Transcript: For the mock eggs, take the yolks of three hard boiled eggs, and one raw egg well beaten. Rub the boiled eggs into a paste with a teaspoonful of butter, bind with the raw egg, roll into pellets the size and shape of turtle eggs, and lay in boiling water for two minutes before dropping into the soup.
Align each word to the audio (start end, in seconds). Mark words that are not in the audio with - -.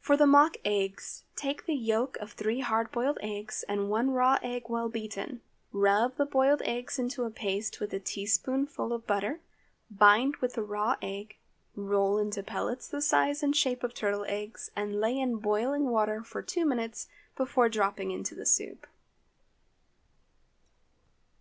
For 0.00 0.16
the 0.16 0.26
mock 0.26 0.56
eggs, 0.64 1.22
take 1.36 1.66
the 1.66 1.74
yolks 1.76 2.18
of 2.18 2.32
three 2.32 2.58
hard 2.62 2.90
boiled 2.90 3.18
eggs, 3.22 3.62
and 3.68 3.88
one 3.88 4.10
raw 4.10 4.38
egg 4.42 4.64
well 4.68 4.88
beaten. 4.88 5.40
Rub 5.70 6.16
the 6.16 6.26
boiled 6.26 6.62
eggs 6.64 6.98
into 6.98 7.22
a 7.22 7.30
paste 7.30 7.78
with 7.78 7.92
a 7.92 8.00
teaspoonful 8.00 8.92
of 8.92 9.06
butter, 9.06 9.38
bind 9.88 10.34
with 10.38 10.54
the 10.54 10.64
raw 10.64 10.96
egg, 11.00 11.36
roll 11.76 12.18
into 12.18 12.42
pellets 12.42 12.88
the 12.88 13.00
size 13.00 13.40
and 13.40 13.54
shape 13.54 13.84
of 13.84 13.94
turtle 13.94 14.24
eggs, 14.26 14.72
and 14.74 14.98
lay 15.00 15.16
in 15.16 15.36
boiling 15.36 15.90
water 15.90 16.24
for 16.24 16.42
two 16.42 16.66
minutes 16.66 17.06
before 17.36 17.68
dropping 17.68 18.10
into 18.10 18.34
the 18.34 18.46
soup. 18.46 18.84